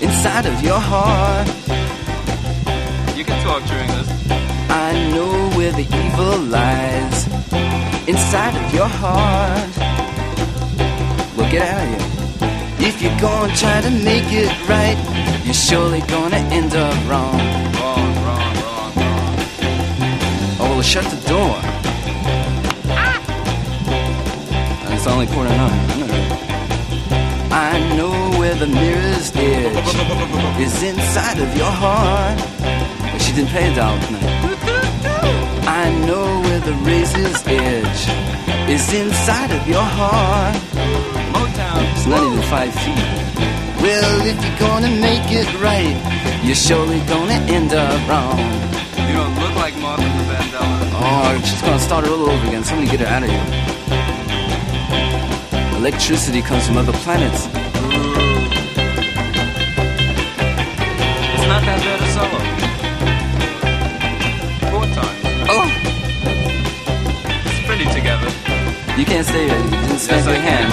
inside 0.00 0.46
of 0.46 0.56
your 0.64 0.80
heart. 0.80 1.46
You 3.14 3.24
can 3.26 3.38
talk 3.44 3.62
during 3.68 3.88
this. 3.88 4.08
I 4.70 4.92
know 5.12 5.50
where 5.58 5.72
the 5.72 5.86
evil 6.02 6.38
lies 6.48 7.26
inside 8.08 8.54
of 8.56 8.72
your 8.72 8.88
heart. 8.88 9.70
Well, 11.36 11.50
get 11.52 11.68
out 11.68 11.82
of 11.84 11.88
here. 11.92 12.88
If 12.88 13.02
you're 13.02 13.20
gonna 13.20 13.54
try 13.54 13.82
to 13.82 13.90
make 13.90 14.28
it 14.32 14.50
right, 14.66 14.96
you're 15.44 15.62
surely 15.68 16.00
gonna 16.16 16.42
end 16.58 16.74
up 16.74 16.94
wrong. 17.10 17.38
Wrong, 17.76 18.14
wrong, 18.24 18.54
wrong, 18.64 18.92
wrong. 18.96 19.32
Oh, 20.62 20.70
well, 20.76 20.80
shut 20.80 21.04
the 21.04 21.20
door. 21.28 21.71
It's 25.02 25.10
only 25.10 25.26
quarter 25.26 25.50
nine. 25.50 25.80
I 27.50 27.96
know. 27.96 28.12
Where 28.42 28.54
the 28.56 28.66
mirror's 28.66 29.30
edge 29.36 29.94
is 30.58 30.82
inside 30.82 31.38
of 31.38 31.56
your 31.56 31.70
heart. 31.70 32.36
But 33.12 33.18
she 33.22 33.32
didn't 33.32 33.50
pay 33.50 33.70
a 33.70 33.74
dollar 33.74 34.00
tonight. 34.02 34.24
I 35.66 35.84
know 36.06 36.26
where 36.42 36.58
the 36.58 36.72
razor's 36.82 37.40
edge 37.46 38.02
is 38.68 38.92
inside 38.92 39.52
of 39.52 39.66
your 39.68 39.86
heart. 39.98 40.56
Motown. 41.32 41.92
It's 41.92 42.06
not 42.06 42.22
even 42.26 42.42
five 42.50 42.74
feet. 42.82 42.98
Well, 43.80 44.26
if 44.26 44.36
you're 44.44 44.58
gonna 44.58 44.90
make 45.00 45.30
it 45.30 45.48
right, 45.62 45.96
you're 46.42 46.56
surely 46.56 46.98
gonna 47.06 47.38
end 47.46 47.72
up 47.72 48.08
wrong. 48.08 48.38
You 49.06 49.14
don't 49.14 49.34
look 49.38 49.54
like 49.54 49.76
Martha 49.78 50.02
the 50.02 50.24
Vandella. 50.30 50.90
Oh, 50.98 51.40
she's 51.44 51.62
gonna 51.62 51.78
start 51.78 52.04
it 52.04 52.10
all 52.10 52.28
over 52.28 52.46
again. 52.48 52.64
Somebody 52.64 52.90
get 52.90 53.00
her 53.00 53.06
out 53.06 53.22
of 53.22 53.30
here. 53.30 53.61
Electricity 55.82 56.40
comes 56.42 56.64
from 56.66 56.76
other 56.76 56.92
planets. 56.92 57.46
It's 61.34 61.46
not 61.50 61.62
that 61.66 61.78
bad 61.82 61.98
a 61.98 62.06
solo. 62.14 62.38
Four 64.70 64.84
times. 64.94 65.20
Oh, 65.50 65.66
It's 67.50 67.62
pretty 67.66 67.86
together. 67.90 68.30
you 68.96 69.04
can't 69.04 69.26
stay 69.26 69.48
there. 69.48 69.58
You 69.58 69.70
didn't 69.70 69.98
snap 69.98 70.18
Yes, 70.18 70.26
your 70.26 70.36
I 70.36 70.38
hand. 70.38 70.70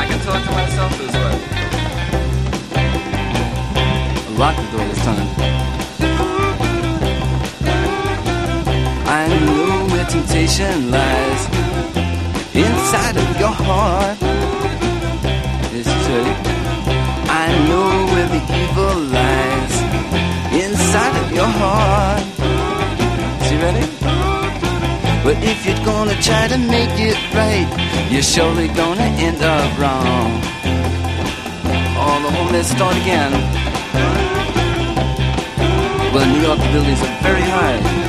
I 0.00 0.04
can 0.08 0.18
talk 0.24 0.40
to 0.42 0.52
myself 0.60 0.90
this 0.96 1.14
way. 1.20 1.36
Lock 4.38 4.56
the 4.56 4.62
door 4.74 4.86
this 4.88 5.02
time. 5.04 5.28
I 9.06 9.28
know 9.44 9.86
where 9.92 10.06
temptation 10.06 10.90
lies 10.90 11.69
inside 12.66 13.16
of 13.16 13.28
your 13.42 13.54
heart. 13.66 14.18
Is 15.72 15.86
ready. 15.86 16.34
I 17.44 17.46
know 17.68 17.90
where 18.12 18.28
the 18.36 18.42
evil 18.62 18.96
lies 19.16 19.74
inside 20.64 21.14
of 21.22 21.28
your 21.38 21.50
heart. 21.62 22.24
Is 23.42 23.52
you 23.52 23.58
ready? 23.66 23.86
But 25.24 25.36
if 25.44 25.66
you're 25.66 25.84
gonna 25.84 26.16
try 26.20 26.48
to 26.48 26.58
make 26.58 26.94
it 26.98 27.18
right, 27.34 27.68
you're 28.10 28.22
surely 28.22 28.68
gonna 28.68 29.08
end 29.26 29.42
up 29.42 29.78
wrong. 29.78 30.30
All 32.00 32.20
the 32.26 32.30
whole 32.34 32.50
let's 32.52 32.70
start 32.70 32.96
again. 32.96 33.32
Well, 36.12 36.26
New 36.34 36.42
York 36.48 36.58
buildings 36.72 37.00
are 37.02 37.16
very 37.22 37.42
high. 37.42 37.99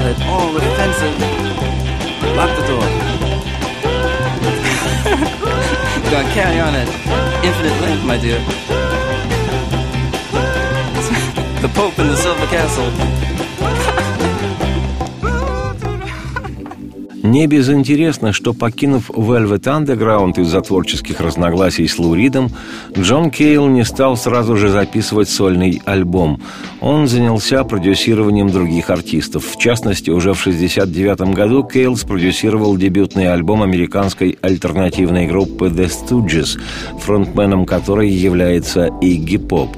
At 0.00 0.20
all 0.26 0.56
offensive. 0.56 1.16
Lock 2.36 2.50
the 2.58 2.64
door. 2.66 2.86
Gonna 6.10 6.32
carry 6.32 6.60
on 6.60 6.74
at 6.74 6.88
infinite 7.44 7.80
length, 7.80 8.04
my 8.04 8.18
dear. 8.18 8.40
the 11.62 11.68
Pope 11.68 11.98
in 11.98 12.08
the 12.08 12.16
Silver 12.16 12.46
Castle. 12.46 12.90
Не 17.22 17.46
безинтересно, 17.46 18.32
что, 18.32 18.52
покинув 18.52 19.10
Velvet 19.10 19.62
Underground 19.62 20.40
из-за 20.40 20.60
творческих 20.60 21.20
разногласий 21.20 21.86
с 21.86 21.98
Лу 21.98 22.14
Ридом, 22.14 22.50
Джон 22.98 23.30
Кейл 23.30 23.68
не 23.68 23.84
стал 23.84 24.16
сразу 24.16 24.56
же 24.56 24.70
записывать 24.70 25.28
сольный 25.28 25.80
альбом. 25.84 26.40
Он 26.82 27.06
занялся 27.06 27.62
продюсированием 27.62 28.50
других 28.50 28.90
артистов. 28.90 29.44
В 29.46 29.56
частности, 29.56 30.10
уже 30.10 30.34
в 30.34 30.40
1969 30.40 31.32
году 31.32 31.62
Кейл 31.62 31.96
спродюсировал 31.96 32.76
дебютный 32.76 33.32
альбом 33.32 33.62
американской 33.62 34.36
альтернативной 34.42 35.28
группы 35.28 35.66
The 35.66 35.88
Stooges, 35.88 36.60
фронтменом 36.98 37.66
которой 37.66 38.10
является 38.10 38.88
Игги 39.00 39.36
Поп. 39.36 39.70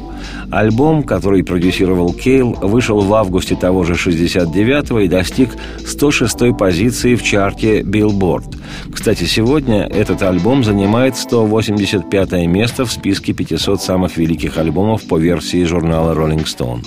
Альбом, 0.50 1.02
который 1.02 1.42
продюсировал 1.42 2.12
Кейл, 2.12 2.52
вышел 2.60 3.00
в 3.00 3.14
августе 3.14 3.56
того 3.56 3.84
же 3.84 3.94
69-го 3.94 5.00
и 5.00 5.08
достиг 5.08 5.50
106-й 5.80 6.54
позиции 6.54 7.14
в 7.14 7.22
чарте 7.22 7.80
Billboard. 7.80 8.56
Кстати, 8.92 9.24
сегодня 9.24 9.84
этот 9.84 10.22
альбом 10.22 10.64
занимает 10.64 11.16
185 11.16 12.32
место 12.46 12.84
в 12.84 12.92
списке 12.92 13.32
500 13.32 13.82
самых 13.82 14.16
великих 14.16 14.58
альбомов 14.58 15.02
по 15.04 15.18
версии 15.18 15.64
журнала 15.64 16.14
Rolling 16.14 16.44
Stone. 16.44 16.84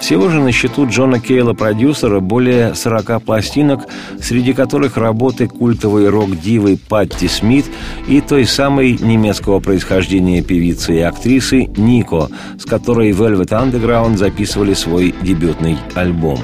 Всего 0.00 0.30
же 0.30 0.40
на 0.40 0.52
счету 0.52 0.86
Джона 0.88 1.20
Кейла-продюсера 1.20 2.20
более 2.20 2.74
40 2.74 3.22
пластинок, 3.22 3.80
среди 4.20 4.52
которых 4.52 4.96
работы 4.96 5.48
культовой 5.48 6.08
рок-дивы 6.08 6.78
Патти 6.88 7.28
Смит 7.28 7.66
и 8.06 8.20
той 8.20 8.46
самой 8.46 8.96
немецкого 8.98 9.60
происхождения 9.60 10.40
певицы 10.40 10.96
и 10.96 11.00
актрисы 11.00 11.68
Нико, 11.76 12.28
с 12.58 12.64
которой 12.64 12.87
Velvet 12.88 13.50
Underground 13.50 14.16
записывали 14.16 14.74
свой 14.74 15.14
дебютный 15.22 15.76
альбом. 15.94 16.38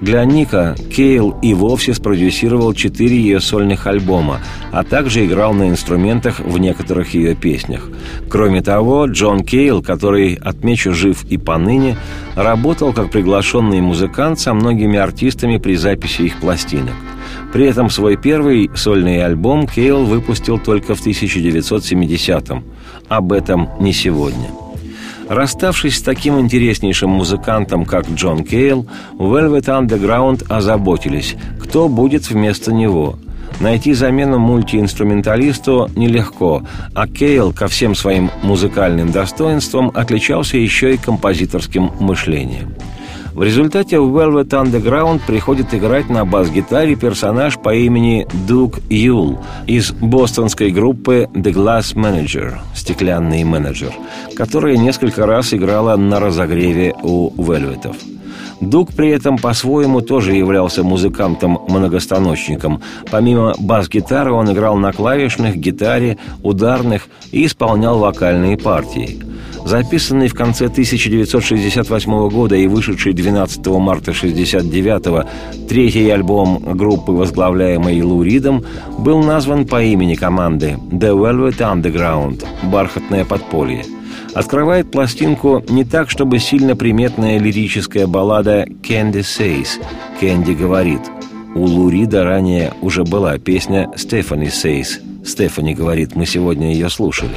Для 0.00 0.24
Ника 0.24 0.74
Кейл 0.94 1.36
и 1.42 1.54
вовсе 1.54 1.94
спродюсировал 1.94 2.74
четыре 2.74 3.16
ее 3.16 3.40
сольных 3.40 3.86
альбома, 3.86 4.40
а 4.72 4.82
также 4.82 5.26
играл 5.26 5.52
на 5.52 5.68
инструментах 5.68 6.40
в 6.40 6.58
некоторых 6.58 7.14
ее 7.14 7.34
песнях. 7.34 7.88
Кроме 8.28 8.62
того, 8.62 9.06
Джон 9.06 9.44
Кейл, 9.44 9.82
который, 9.82 10.34
отмечу, 10.34 10.92
жив 10.94 11.24
и 11.24 11.38
поныне, 11.38 11.96
работал 12.34 12.92
как 12.92 13.10
приглашенный 13.10 13.80
музыкант 13.80 14.40
со 14.40 14.54
многими 14.54 14.98
артистами 14.98 15.58
при 15.58 15.74
записи 15.76 16.22
их 16.22 16.40
пластинок. 16.40 16.94
При 17.52 17.66
этом 17.66 17.90
свой 17.90 18.16
первый 18.16 18.70
сольный 18.74 19.24
альбом 19.24 19.66
Кейл 19.66 20.04
выпустил 20.04 20.58
только 20.58 20.94
в 20.94 21.04
1970-м. 21.04 22.64
Об 23.08 23.32
этом 23.32 23.68
не 23.80 23.92
сегодня. 23.92 24.69
Расставшись 25.30 25.98
с 25.98 26.02
таким 26.02 26.40
интереснейшим 26.40 27.08
музыкантом, 27.08 27.84
как 27.84 28.10
Джон 28.10 28.42
Кейл, 28.42 28.88
Velvet 29.12 29.66
Underground 29.66 30.44
озаботились, 30.48 31.36
кто 31.60 31.88
будет 31.88 32.28
вместо 32.28 32.72
него. 32.72 33.16
Найти 33.60 33.92
замену 33.92 34.40
мультиинструменталисту 34.40 35.88
нелегко, 35.94 36.64
а 36.96 37.06
Кейл 37.06 37.52
ко 37.52 37.68
всем 37.68 37.94
своим 37.94 38.28
музыкальным 38.42 39.12
достоинствам 39.12 39.92
отличался 39.94 40.56
еще 40.56 40.94
и 40.94 40.98
композиторским 40.98 41.92
мышлением. 42.00 42.74
В 43.40 43.42
результате 43.42 43.98
в 43.98 44.14
Velvet 44.14 44.50
Underground 44.50 45.22
приходит 45.26 45.72
играть 45.72 46.10
на 46.10 46.26
бас-гитаре 46.26 46.94
персонаж 46.94 47.58
по 47.58 47.74
имени 47.74 48.26
Дуг 48.46 48.80
Юл 48.90 49.38
из 49.66 49.92
бостонской 49.92 50.70
группы 50.70 51.26
The 51.32 51.54
Glass 51.54 51.94
Manager– 51.94 52.58
«Стеклянный 52.74 53.42
менеджер», 53.44 53.94
которая 54.36 54.76
несколько 54.76 55.24
раз 55.24 55.54
играла 55.54 55.96
на 55.96 56.20
разогреве 56.20 56.94
у 57.02 57.30
Вельветов. 57.42 57.96
Дуг 58.60 58.92
при 58.94 59.08
этом 59.08 59.38
по-своему 59.38 60.02
тоже 60.02 60.34
являлся 60.34 60.82
музыкантом-многостаночником. 60.82 62.82
Помимо 63.10 63.54
бас-гитары 63.58 64.32
он 64.32 64.52
играл 64.52 64.76
на 64.76 64.92
клавишных, 64.92 65.56
гитаре, 65.56 66.18
ударных 66.42 67.08
и 67.32 67.46
исполнял 67.46 68.00
вокальные 68.00 68.58
партии. 68.58 69.29
Записанный 69.64 70.28
в 70.28 70.34
конце 70.34 70.66
1968 70.66 72.28
года 72.28 72.56
и 72.56 72.66
вышедший 72.66 73.12
12 73.12 73.66
марта 73.66 74.10
1969 74.10 75.68
третий 75.68 76.08
альбом 76.10 76.58
группы, 76.76 77.12
возглавляемой 77.12 78.00
Лу 78.02 78.22
Ридом, 78.22 78.64
был 78.98 79.22
назван 79.22 79.66
по 79.66 79.82
имени 79.82 80.14
команды 80.14 80.78
«The 80.90 81.14
Velvet 81.14 81.58
Underground»– 81.58 82.44
«Бархатное 82.64 83.24
подполье». 83.24 83.84
Открывает 84.34 84.90
пластинку 84.90 85.62
не 85.68 85.84
так, 85.84 86.08
чтобы 86.08 86.38
сильно 86.38 86.76
приметная 86.76 87.38
лирическая 87.38 88.06
баллада 88.06 88.64
«Candy 88.64 89.20
Says»– 89.20 89.68
«Кэнди 90.20 90.52
говорит». 90.52 91.00
У 91.54 91.64
Лурида 91.64 92.24
ранее 92.24 92.72
уже 92.80 93.02
была 93.02 93.38
песня 93.38 93.90
«Stephanie 93.96 94.50
Says» 94.50 95.00
Стефани 95.24 95.74
говорит, 95.74 96.16
мы 96.16 96.26
сегодня 96.26 96.72
ее 96.72 96.88
слушали. 96.88 97.34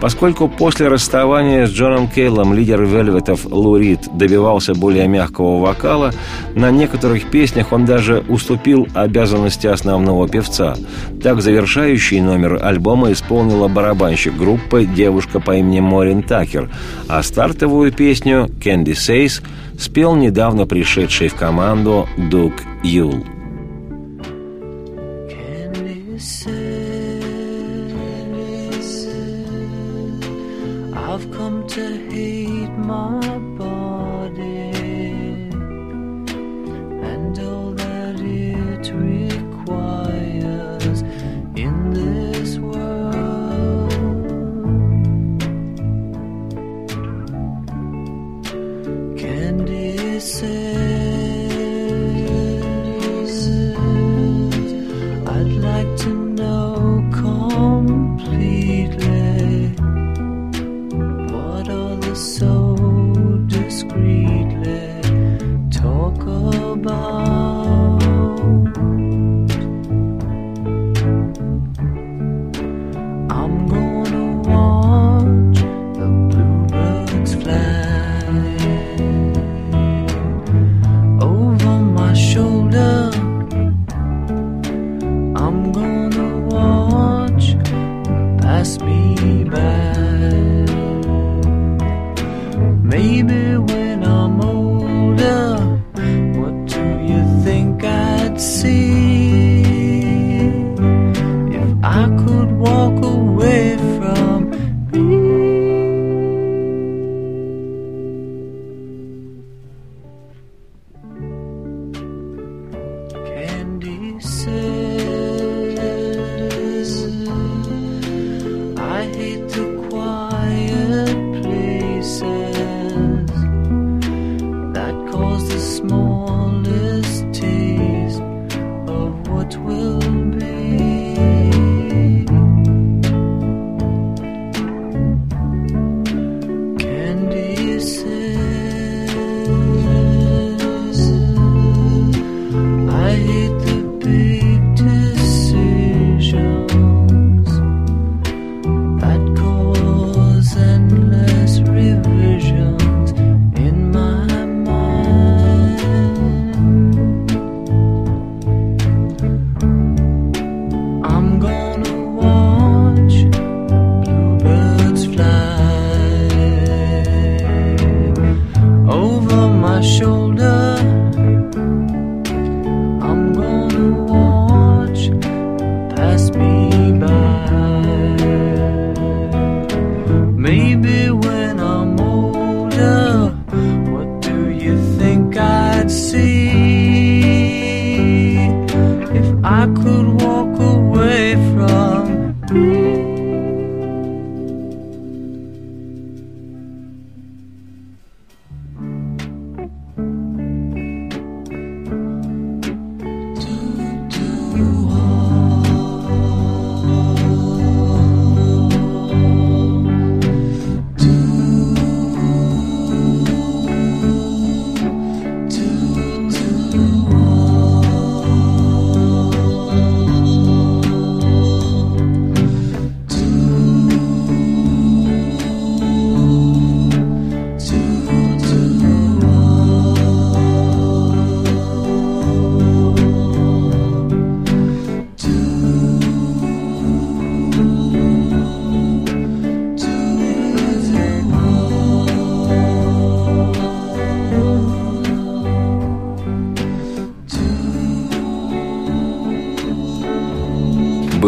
Поскольку 0.00 0.48
после 0.48 0.88
расставания 0.88 1.66
с 1.66 1.70
Джоном 1.70 2.08
Кейлом 2.08 2.54
лидер 2.54 2.82
Вельветов 2.82 3.44
Лурид 3.44 4.00
добивался 4.16 4.74
более 4.74 5.06
мягкого 5.06 5.60
вокала, 5.60 6.12
на 6.54 6.70
некоторых 6.70 7.30
песнях 7.30 7.72
он 7.72 7.84
даже 7.84 8.24
уступил 8.28 8.88
обязанности 8.94 9.66
основного 9.66 10.28
певца. 10.28 10.76
Так 11.22 11.42
завершающий 11.42 12.20
номер 12.20 12.58
альбома 12.62 13.12
исполнила 13.12 13.68
барабанщик 13.68 14.36
группы 14.36 14.86
девушка 14.86 15.40
по 15.40 15.56
имени 15.56 15.80
Морин 15.80 16.22
Такер, 16.22 16.70
а 17.08 17.22
стартовую 17.22 17.92
песню 17.92 18.48
«Candy 18.62 18.92
Says» 18.92 19.42
спел 19.78 20.14
недавно 20.14 20.66
пришедший 20.66 21.28
в 21.28 21.34
команду 21.34 22.08
Дук 22.16 22.54
Юл. 22.82 23.24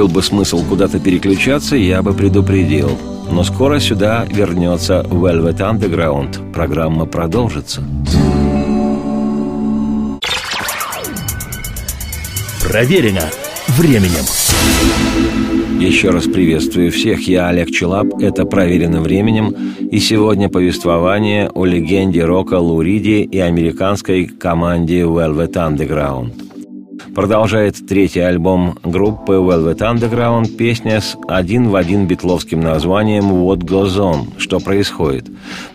Был 0.03 0.09
бы 0.09 0.21
смысл 0.21 0.65
куда-то 0.69 0.99
переключаться, 0.99 1.77
я 1.77 2.03
бы 2.03 2.13
предупредил. 2.13 2.99
Но 3.31 3.45
скоро 3.45 3.79
сюда 3.79 4.27
вернется 4.29 5.07
Velvet 5.09 5.59
Underground. 5.59 6.53
Программа 6.53 7.07
продолжится. 7.07 7.85
Проверено 12.69 13.23
временем. 13.69 14.25
Еще 15.81 16.11
раз 16.11 16.25
приветствую 16.25 16.91
всех, 16.91 17.29
я 17.29 17.47
Олег 17.47 17.71
Челап, 17.71 18.21
это 18.21 18.45
«Проверено 18.45 19.03
временем», 19.03 19.55
и 19.79 20.01
сегодня 20.01 20.49
повествование 20.49 21.49
о 21.49 21.65
легенде 21.65 22.25
рока 22.25 22.55
Луриди 22.55 23.23
и 23.23 23.39
американской 23.39 24.27
команде 24.27 25.03
Velvet 25.03 25.53
Underground– 25.53 26.33
продолжает 27.15 27.87
третий 27.87 28.21
альбом 28.21 28.79
группы 28.83 29.35
Velvet 29.35 29.79
Underground 29.79 30.57
песня 30.57 31.01
с 31.01 31.17
один 31.29 31.69
в 31.69 31.77
один 31.77 32.07
битловским 32.07 32.61
названием 32.61 33.25
«What 33.33 33.59
Goes 33.59 33.99
On»– 33.99 34.27
«Что 34.39 34.61
происходит?». 34.61 35.27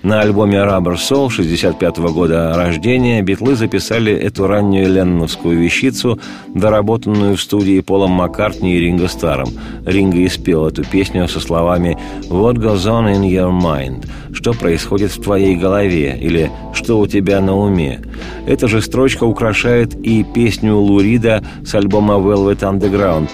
На 0.01 0.21
альбоме 0.21 0.57
Rubber 0.57 0.95
Soul 0.95 1.29
65 1.29 1.97
-го 1.99 2.11
года 2.11 2.53
рождения 2.55 3.21
битлы 3.21 3.55
записали 3.55 4.13
эту 4.13 4.47
раннюю 4.47 4.91
ленновскую 4.91 5.59
вещицу, 5.59 6.19
доработанную 6.53 7.35
в 7.35 7.41
студии 7.41 7.81
Полом 7.81 8.11
Маккартни 8.11 8.75
и 8.75 8.79
Ринго 8.79 9.07
Старом. 9.07 9.49
Ринго 9.85 10.25
испел 10.25 10.67
эту 10.67 10.83
песню 10.83 11.27
со 11.27 11.39
словами 11.39 11.97
«What 12.29 12.55
goes 12.55 12.85
on 12.85 13.13
in 13.13 13.23
your 13.29 13.51
mind?»– 13.51 14.07
«Что 14.33 14.53
происходит 14.53 15.11
в 15.11 15.21
твоей 15.21 15.55
голове?» 15.55 16.17
или 16.19 16.51
«Что 16.73 16.99
у 16.99 17.07
тебя 17.07 17.41
на 17.41 17.55
уме?». 17.55 17.99
Эта 18.47 18.67
же 18.67 18.81
строчка 18.81 19.23
украшает 19.25 19.95
и 19.95 20.23
песню 20.23 20.77
Лурида 20.77 21.26
хита 21.27 21.43
с 21.63 21.75
альбома 21.75 22.15
Velvet 22.15 22.59
Underground. 22.59 23.29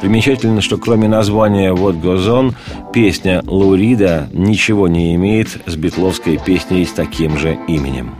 Примечательно, 0.00 0.60
что 0.60 0.76
кроме 0.76 1.08
названия 1.08 1.72
«Вот 1.72 1.96
Гозон», 1.96 2.54
песня 2.92 3.42
Лурида 3.46 4.28
ничего 4.32 4.88
не 4.88 5.14
имеет 5.14 5.48
с 5.66 5.76
битловской 5.76 6.38
песней 6.38 6.84
с 6.84 6.92
таким 6.92 7.38
же 7.38 7.58
именем. 7.68 8.14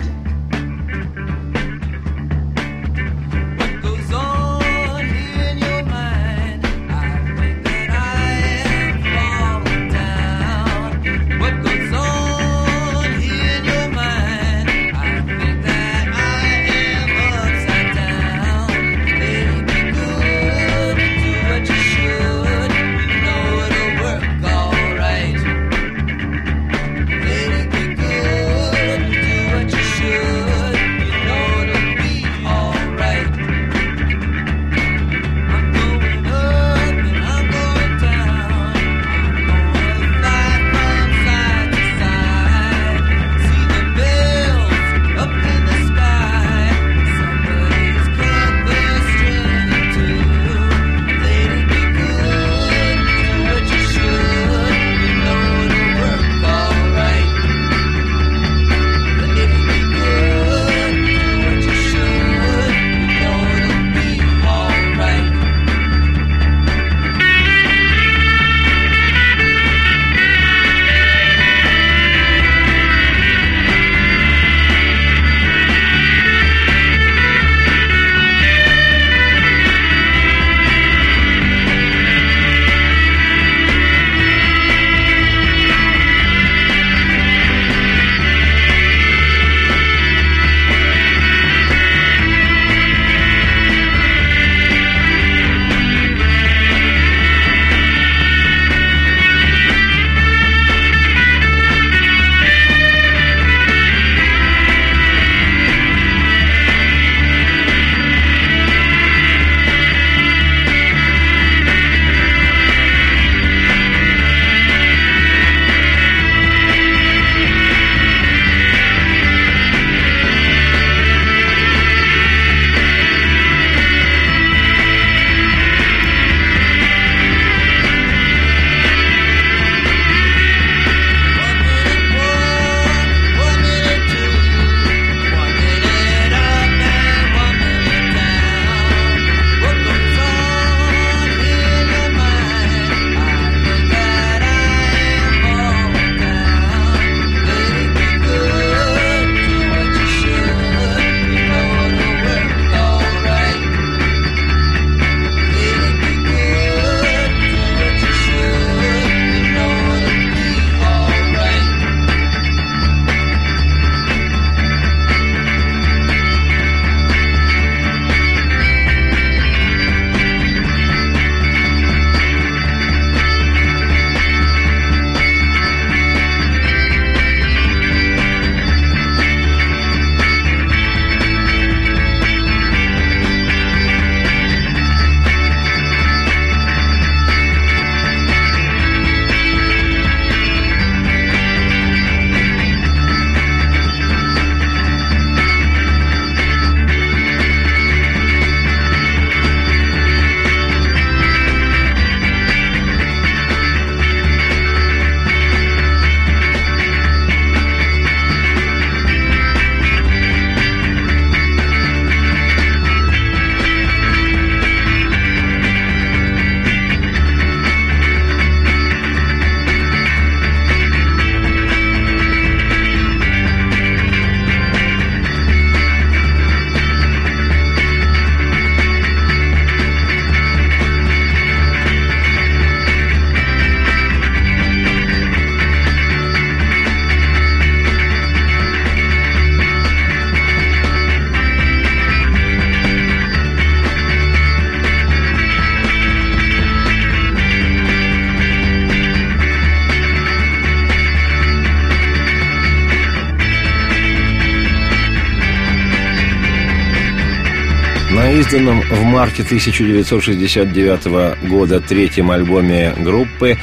Изданном 258.55 258.83
в 258.83 259.03
марте 259.03 259.43
1969 259.43 261.49
года 261.49 261.81
третьем 261.81 262.31
альбоме 262.31 262.95
группы, 262.99 263.57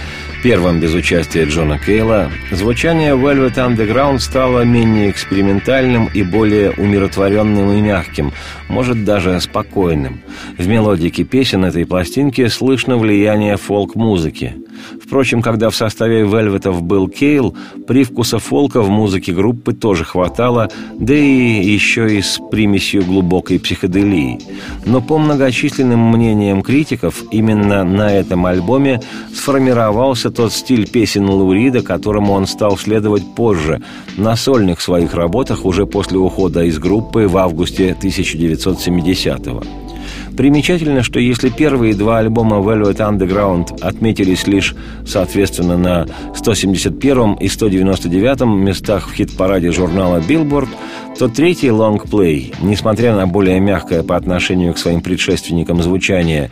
первом 0.43 0.81
без 0.81 0.93
участия 0.93 1.45
Джона 1.45 1.79
Кейла, 1.79 2.29
звучание 2.51 3.15
Velvet 3.15 3.55
Underground 3.55 4.19
стало 4.19 4.61
менее 4.61 5.09
экспериментальным 5.09 6.09
и 6.13 6.23
более 6.23 6.71
умиротворенным 6.71 7.71
и 7.71 7.81
мягким, 7.81 8.33
может 8.67 9.05
даже 9.05 9.39
спокойным. 9.39 10.19
В 10.57 10.67
мелодике 10.67 11.23
песен 11.23 11.63
этой 11.63 11.85
пластинки 11.85 12.45
слышно 12.47 12.97
влияние 12.97 13.55
фолк-музыки. 13.55 14.55
Впрочем, 15.11 15.41
когда 15.41 15.69
в 15.69 15.75
составе 15.75 16.21
Вельветов 16.21 16.81
был 16.83 17.09
Кейл, 17.09 17.53
привкуса 17.85 18.39
фолка 18.39 18.81
в 18.81 18.89
музыке 18.89 19.33
группы 19.33 19.73
тоже 19.73 20.05
хватало, 20.05 20.69
да 20.97 21.13
и 21.13 21.61
еще 21.61 22.15
и 22.17 22.21
с 22.21 22.39
примесью 22.49 23.03
глубокой 23.03 23.59
психоделии. 23.59 24.39
Но 24.85 25.01
по 25.01 25.17
многочисленным 25.17 25.99
мнениям 25.99 26.61
критиков, 26.61 27.23
именно 27.29 27.83
на 27.83 28.09
этом 28.09 28.45
альбоме 28.45 29.01
сформировался 29.35 30.31
тот 30.31 30.53
стиль 30.53 30.89
песен 30.89 31.27
Лаурида, 31.27 31.81
которому 31.81 32.31
он 32.31 32.47
стал 32.47 32.77
следовать 32.77 33.35
позже, 33.35 33.81
на 34.15 34.37
сольных 34.37 34.79
своих 34.79 35.13
работах 35.13 35.65
уже 35.65 35.85
после 35.85 36.19
ухода 36.19 36.63
из 36.63 36.79
группы 36.79 37.27
в 37.27 37.35
августе 37.35 37.97
1970-го. 38.01 39.90
Примечательно, 40.41 41.03
что 41.03 41.19
если 41.19 41.49
первые 41.49 41.93
два 41.93 42.17
альбома 42.17 42.57
Velvet 42.57 42.97
Underground 42.97 43.79
отметились 43.79 44.47
лишь, 44.47 44.73
соответственно, 45.05 45.77
на 45.77 46.07
171 46.35 47.33
и 47.33 47.47
199 47.47 48.41
местах 48.47 49.07
в 49.07 49.13
хит-параде 49.13 49.71
журнала 49.71 50.19
Billboard, 50.19 50.69
то 51.19 51.27
третий 51.27 51.69
лонгплей, 51.69 52.55
несмотря 52.59 53.15
на 53.15 53.27
более 53.27 53.59
мягкое 53.59 54.01
по 54.01 54.15
отношению 54.15 54.73
к 54.73 54.79
своим 54.79 55.01
предшественникам 55.01 55.83
звучание, 55.83 56.49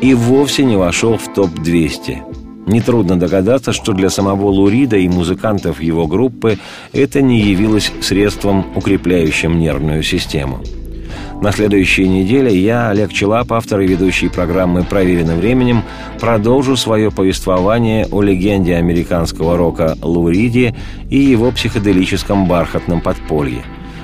и 0.00 0.12
вовсе 0.12 0.64
не 0.64 0.74
вошел 0.74 1.16
в 1.16 1.32
топ-200. 1.32 2.66
Нетрудно 2.66 3.16
догадаться, 3.16 3.72
что 3.72 3.92
для 3.92 4.10
самого 4.10 4.48
Лурида 4.48 4.96
и 4.96 5.08
музыкантов 5.08 5.80
его 5.80 6.08
группы 6.08 6.58
это 6.92 7.22
не 7.22 7.38
явилось 7.40 7.92
средством, 8.00 8.66
укрепляющим 8.74 9.56
нервную 9.56 10.02
систему. 10.02 10.64
На 11.40 11.52
следующей 11.52 12.08
неделе 12.08 12.54
я, 12.56 12.90
Олег 12.90 13.12
Челап, 13.12 13.52
автор 13.52 13.80
и 13.80 13.86
ведущий 13.86 14.28
программы 14.28 14.84
«Проверенным 14.84 15.38
временем», 15.38 15.82
продолжу 16.20 16.76
свое 16.76 17.10
повествование 17.10 18.06
о 18.10 18.22
легенде 18.22 18.76
американского 18.76 19.56
рока 19.56 19.96
Лу 20.02 20.28
Риди 20.28 20.74
и 21.08 21.18
его 21.18 21.50
психоделическом 21.50 22.46
бархатном 22.46 23.00
подполье. 23.00 23.62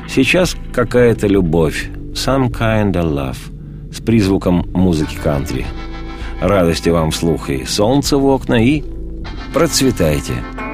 Сейчас 0.08 0.56
какая-то 0.72 1.26
любовь, 1.26 1.88
some 2.12 2.50
kind 2.50 2.92
of 2.92 3.12
love, 3.12 3.92
с 3.92 4.00
призвуком 4.00 4.66
музыки 4.72 5.16
кантри. 5.22 5.66
Радости 6.40 6.88
вам 6.88 7.10
вслух 7.10 7.50
и 7.50 7.64
солнце 7.64 8.16
в 8.16 8.26
окна, 8.26 8.62
и 8.62 8.82
процветайте! 9.52 10.34
some 10.34 10.65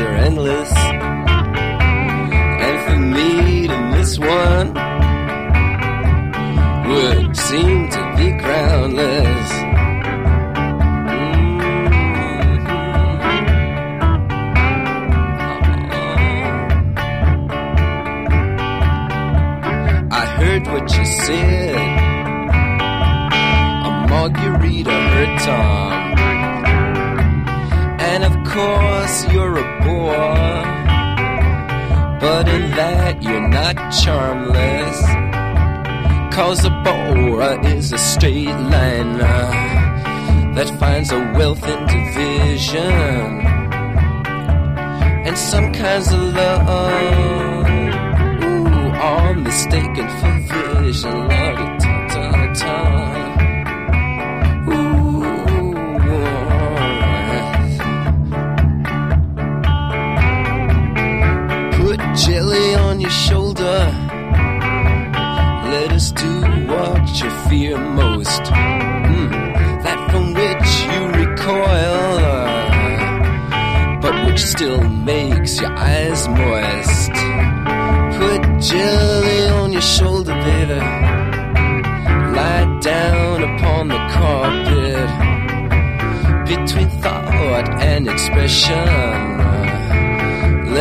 are 0.00 0.16
endless. 0.28 0.72
And 2.66 2.76
for 2.86 2.98
me 3.16 3.66
to 3.68 3.78
miss 3.92 4.18
one 4.18 4.68
would 6.88 7.36
seem 7.36 7.88
to 7.96 8.02
be 8.16 8.28
groundless. 8.42 9.50
Mhm. 18.40 20.12
I 20.12 20.24
heard 20.38 20.66
what 20.66 20.96
you 20.96 21.04
said 21.04 21.76
a 23.88 23.90
margarita 24.08 24.90
hurt 24.90 25.38
Tom. 25.40 26.09
Course, 28.50 29.32
you're 29.32 29.58
a 29.58 29.66
bore. 29.84 30.64
But 32.20 32.48
in 32.48 32.70
that, 32.72 33.22
you're 33.22 33.48
not 33.48 33.76
charmless. 33.92 35.00
Cause 36.34 36.64
a 36.64 36.70
bora 36.70 37.64
is 37.64 37.92
a 37.92 37.98
straight 37.98 38.48
liner 38.48 39.50
that 40.56 40.68
finds 40.80 41.12
a 41.12 41.20
wealth 41.36 41.62
in 41.62 41.86
division. 41.86 42.92
And 45.26 45.38
some 45.38 45.72
kinds 45.72 46.12
of 46.12 46.20
love 46.20 46.68
ooh, 48.42 48.90
are 48.98 49.34
mistaken 49.34 50.08
for 50.18 50.32
vision. 50.82 51.28
La-da-da-da-da. 51.28 52.80
Put 53.20 53.29
jelly 62.50 62.74
on 62.74 63.00
your 63.00 63.10
shoulder. 63.10 63.78
Let 65.72 65.92
us 65.92 66.12
do 66.12 66.40
what 66.66 67.22
you 67.22 67.30
fear 67.48 67.78
most. 67.78 68.42
Mm, 68.42 69.30
that 69.84 70.10
from 70.10 70.34
which 70.34 70.70
you 70.90 71.00
recoil, 71.22 72.18
but 74.00 74.26
which 74.26 74.40
still 74.40 74.82
makes 74.82 75.60
your 75.60 75.72
eyes 75.76 76.26
moist. 76.28 77.12
Put 78.18 78.42
jelly 78.60 79.48
on 79.48 79.72
your 79.72 79.82
shoulder, 79.82 80.34
baby. 80.34 80.80
Lie 82.36 82.78
down 82.80 83.42
upon 83.44 83.88
the 83.88 84.00
carpet 84.16 85.10
between 86.48 86.90
thought 87.00 87.68
and 87.80 88.08
expression. 88.08 89.39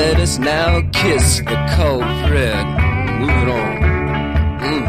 Let 0.02 0.18
us 0.22 0.40
now 0.40 0.82
kiss 0.94 1.40
the 1.40 1.58
culprit. 1.76 2.66
Move 3.20 3.38
it 3.44 3.50
on. 3.60 3.72
Mm. 4.64 4.86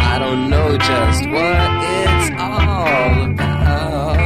I 0.12 0.18
don't 0.18 0.50
know 0.50 0.76
just 0.76 1.22
what 1.34 1.70
it's 2.02 2.28
all 2.42 3.30
about. 3.30 4.16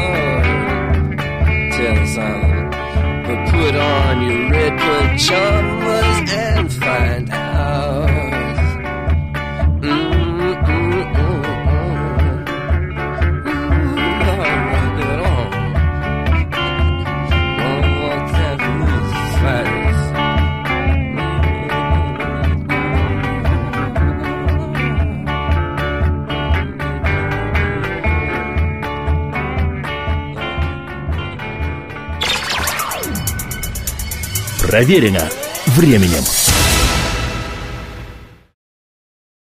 Tell 1.77 2.01
some, 2.17 2.71
but 3.27 3.39
put 3.51 3.75
on 3.77 4.23
your 4.27 4.41
red 4.51 4.75
pajamas 4.81 6.33
and 6.33 6.73
find 6.73 7.30
Проверено 34.71 35.29
временем. 35.67 36.40